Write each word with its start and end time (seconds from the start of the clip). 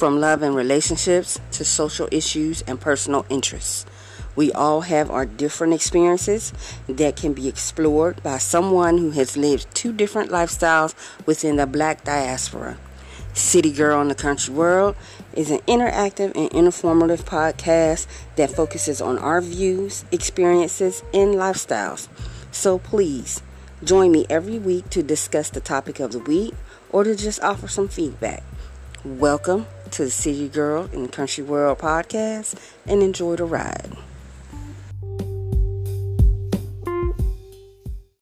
from 0.00 0.18
love 0.18 0.40
and 0.40 0.56
relationships 0.56 1.38
to 1.50 1.62
social 1.62 2.08
issues 2.10 2.62
and 2.62 2.80
personal 2.80 3.26
interests. 3.28 3.84
We 4.34 4.50
all 4.50 4.80
have 4.80 5.10
our 5.10 5.26
different 5.26 5.74
experiences 5.74 6.54
that 6.88 7.16
can 7.16 7.34
be 7.34 7.48
explored 7.48 8.22
by 8.22 8.38
someone 8.38 8.96
who 8.96 9.10
has 9.10 9.36
lived 9.36 9.66
two 9.74 9.92
different 9.92 10.30
lifestyles 10.30 10.94
within 11.26 11.56
the 11.56 11.66
black 11.66 12.02
diaspora. 12.02 12.78
City 13.34 13.70
Girl 13.70 14.00
in 14.00 14.08
the 14.08 14.14
Country 14.14 14.54
World 14.54 14.96
is 15.34 15.50
an 15.50 15.58
interactive 15.68 16.34
and 16.34 16.50
informative 16.50 17.26
podcast 17.26 18.06
that 18.36 18.50
focuses 18.50 19.02
on 19.02 19.18
our 19.18 19.42
views, 19.42 20.06
experiences, 20.10 21.02
and 21.12 21.34
lifestyles. 21.34 22.08
So 22.52 22.78
please 22.78 23.42
join 23.84 24.12
me 24.12 24.24
every 24.30 24.58
week 24.58 24.88
to 24.90 25.02
discuss 25.02 25.50
the 25.50 25.60
topic 25.60 26.00
of 26.00 26.12
the 26.12 26.20
week 26.20 26.54
or 26.88 27.04
to 27.04 27.14
just 27.14 27.42
offer 27.42 27.68
some 27.68 27.88
feedback. 27.88 28.42
Welcome 29.04 29.66
to 29.92 30.04
the 30.04 30.10
City 30.10 30.48
Girl 30.48 30.88
in 30.92 31.08
Country 31.08 31.44
World 31.44 31.78
podcast 31.78 32.54
and 32.86 33.02
enjoy 33.02 33.36
the 33.36 33.44
ride. 33.44 33.90